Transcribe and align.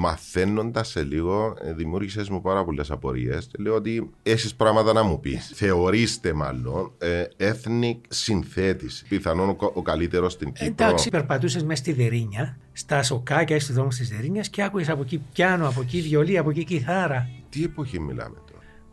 μαθαίνοντας 0.00 0.88
σε 0.88 1.02
λίγο, 1.02 1.56
ε, 1.62 1.72
δημιούργησες 1.72 2.28
μου 2.28 2.40
πάρα 2.40 2.64
πολλές 2.64 2.90
απορίες. 2.90 3.50
Λέω 3.58 3.74
ότι 3.74 4.10
έχεις 4.22 4.54
πράγματα 4.54 4.92
να 4.92 5.02
μου 5.02 5.20
πεις. 5.20 5.50
Θεωρήστε 5.54 6.32
μάλλον 6.32 6.92
ε, 6.98 7.24
ethnic 7.36 7.96
συνθέτηση. 8.08 9.04
Πιθανόν 9.08 9.48
ο, 9.48 9.56
ο 9.74 9.82
καλύτερος 9.82 10.32
στην 10.32 10.52
Κύπρο. 10.52 10.66
Εντάξει, 10.66 11.08
περπατούσες 11.08 11.62
μέσα 11.62 11.82
στη 11.82 11.92
Δερίνια, 11.92 12.58
στα 12.72 13.02
σοκάκια, 13.02 13.60
στους 13.60 13.74
δρόμους 13.74 13.96
της 13.96 14.08
Δερίνιας 14.08 14.48
και 14.48 14.62
άκουγες 14.62 14.88
από 14.88 15.02
εκεί 15.02 15.22
πιάνο, 15.32 15.68
από 15.68 15.80
εκεί 15.80 16.00
βιολί, 16.00 16.38
από 16.38 16.50
εκεί 16.50 16.64
κιθάρα. 16.64 17.28
Τι 17.50 17.64
εποχή 17.64 18.00
μιλάμε. 18.00 18.36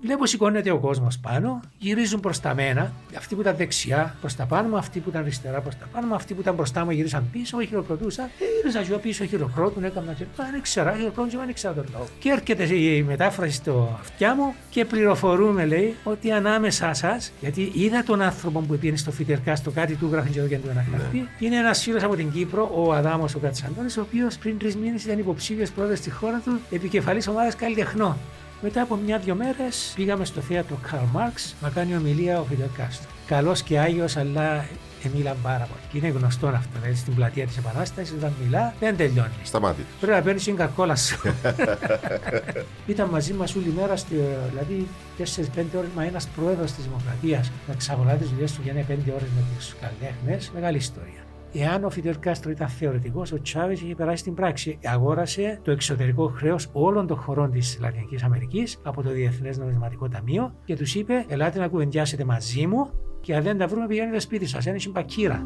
Βλέπω 0.02 0.26
σηκώνεται 0.26 0.72
ο 0.72 0.78
κόσμος 0.78 1.18
πάνω, 1.18 1.60
γυρίζουν 1.78 2.20
προς 2.20 2.40
τα 2.40 2.54
μένα. 2.54 2.92
Αυτοί 3.18 3.36
που 3.36 3.42
ήταν 3.42 3.56
δεξιά 3.56 4.16
προς 4.22 4.36
τα 4.36 4.46
πάνω 4.46 4.68
μου, 4.68 4.78
αυτοί 4.78 5.00
που 5.00 5.10
ήταν 5.10 5.22
αριστερά 5.22 5.62
προς 5.62 5.78
τα 5.78 5.88
πάνω 5.92 6.08
μου, 6.08 6.16
αυτοί 6.16 6.34
που 6.34 6.42
ήταν 6.42 6.56
μπροστά 6.56 6.86
μου 6.86 6.92
γυρίσαν 6.92 7.28
πίσω, 7.32 7.62
χειροκροτούσαν. 7.62 8.26
Ε, 8.26 8.30
γύριζα 8.56 8.80
εγώ 8.80 8.98
πίσω, 8.98 9.26
χειροκρότουν, 9.26 9.84
έκανα 9.84 10.14
και 10.14 10.26
δεν 10.52 10.62
ξέρα, 10.62 10.96
χειροκρότουν, 10.96 11.40
δεν 11.46 11.54
ξέρα 11.54 11.74
τον 11.74 11.86
λόγο. 11.92 12.08
Και 12.20 12.30
έρχεται 12.30 12.76
η 12.76 13.04
μετάφραση 13.04 13.54
στο 13.54 13.98
αυτιά 14.00 14.36
μου 14.36 14.54
και 14.70 14.86
πληροφορούμε, 14.86 15.66
λέει, 15.66 15.96
ότι 16.04 16.32
ανάμεσά 16.32 16.94
σας, 16.94 17.32
γιατί 17.42 17.72
είδα 17.74 18.04
τον 18.04 18.22
άνθρωπο 18.22 18.60
που 18.60 18.78
πήγαινε 18.78 18.98
στο 18.98 19.12
Φιτερκά, 19.12 19.56
στο 19.56 19.72
κάτι 19.72 19.96
του 19.96 20.10
γράφει 20.12 20.30
και 20.30 20.40
εδώ 20.40 20.48
και 20.48 20.58
του 20.58 20.68
ένα 20.70 20.86
χαρτί, 20.92 21.18
ναι. 21.18 21.26
είναι 21.40 21.56
ένας 21.56 21.82
φίλος 21.82 22.04
από 22.04 22.16
την 22.16 22.32
Κύπρο, 22.32 22.72
ο 22.76 22.94
Αδάμος 22.94 23.36
ο 23.36 23.40
Κατσαντώνης, 23.40 23.98
ο 23.98 24.02
οποίος 24.02 24.38
πριν 24.38 24.58
τρεις 24.58 24.76
μήνες 24.76 25.04
ήταν 25.04 25.20
υποψήφιος 25.20 25.70
πρόεδρος 25.70 25.98
στη 25.98 26.10
χώρας 26.10 26.44
του, 26.44 26.60
επικεφαλής 26.72 27.28
ομάδας 27.28 27.56
καλλιτεχνών. 27.56 28.18
Μετά 28.62 28.82
από 28.82 28.96
μια-δυο 28.96 29.36
μέρες 29.36 29.94
πήγαμε 29.96 30.26
στο 30.26 30.42
θέατρο 30.42 30.80
Karl 30.92 31.18
Marx 31.18 31.54
να 31.62 31.70
κάνει 31.70 31.96
ομιλία 31.96 32.40
ο 32.40 32.44
Φιντελ 32.44 32.68
Κάστρο. 32.78 33.10
Καλός 33.28 33.62
και 33.62 33.80
άγιος, 33.80 34.18
αλλά 34.18 34.66
μίλαν 35.14 35.38
πάρα 35.42 35.68
πολύ. 35.72 35.82
Και 35.92 35.98
είναι 35.98 36.18
γνωστό 36.18 36.48
αυτό. 36.48 36.80
Δηλαδή 36.80 36.98
στην 36.98 37.16
πλατεία 37.16 37.46
της 37.48 37.58
Επανάστασης, 37.58 38.14
όταν 38.18 38.34
μιλά, 38.44 38.74
δεν 38.80 38.98
τελειώνει. 38.98 39.34
Σταμάτη. 39.44 39.86
Πρέπει 40.00 40.16
να 40.16 40.22
παίρνεις 40.22 40.44
την 40.44 40.56
καρκόλα 40.56 40.96
σου. 40.96 41.20
Ήταν 42.94 43.10
μαζί 43.10 43.34
μας 43.34 43.56
όλη 43.56 43.74
μέρα, 43.76 43.96
στη, 43.96 44.16
δηλαδή 44.50 44.88
4-5 45.18 45.64
ώρες, 45.78 45.90
μα 45.96 46.04
ένας 46.04 46.28
πρόεδρος 46.28 46.72
της 46.72 46.84
Δημοκρατίας 46.84 47.52
να 47.68 47.74
ξαγορά 47.74 48.14
τις 48.14 48.30
δουλειές 48.30 48.52
του 48.52 48.62
για 48.64 48.74
5 48.74 49.12
ώρες 49.16 49.30
με 49.36 49.44
τους 49.56 49.76
καλλιτέχνες. 49.82 50.52
Μεγάλη 50.54 50.78
ιστορία. 50.78 51.26
Εάν 51.58 51.84
ο 51.84 51.90
Φιντελ 51.90 52.20
Κάστρο 52.20 52.52
ήταν 52.52 52.68
θεωρητικός, 52.68 53.32
ο 53.32 53.42
Τσάβε 53.42 53.74
είχε 53.74 53.96
περάσει 53.96 54.18
στην 54.18 54.34
πράξη. 54.34 54.80
Αγόρασε 54.84 55.60
το 55.64 55.72
εξωτερικό 55.72 56.28
χρέος 56.28 56.70
όλων 56.74 57.08
των 57.08 57.18
χωρών 57.18 57.52
της 57.52 57.78
Λατινικής 57.82 58.24
Αμερικής 58.24 58.80
από 58.84 59.04
το 59.04 59.10
Διεθνές 59.10 59.58
Νομισματικό 59.58 60.08
Ταμείο 60.08 60.54
και 60.66 60.76
τους 60.76 60.96
είπε: 60.96 61.26
Ελάτε 61.28 61.60
να 61.60 61.68
κουβεντιάσετε 61.68 62.24
μαζί 62.24 62.68
μου 62.68 62.90
και 63.22 63.36
αν 63.36 63.44
δεν 63.44 63.58
τα 63.58 63.68
βρούμε, 63.68 63.88
πηγαίνετε 63.88 64.20
σπίτι 64.20 64.46
σας. 64.46 64.66
Ένα 64.66 64.80
συμπακύρα. 64.80 65.44